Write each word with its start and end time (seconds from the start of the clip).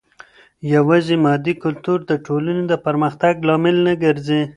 يوازي 0.73 1.15
مادي 1.25 1.53
کلتور 1.63 1.99
د 2.05 2.11
ټولني 2.25 2.63
د 2.71 2.73
پرمختګ 2.85 3.33
لامل 3.47 3.75
نه 3.87 3.93
ګرځي. 4.03 4.41